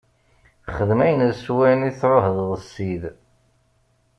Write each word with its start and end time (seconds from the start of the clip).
Xdem 0.77 0.99
ayen 1.05 1.21
s 1.41 1.45
wayen 1.55 1.87
i 1.89 1.91
tɛuhdeḍ 1.99 2.51
Ssid. 2.63 3.03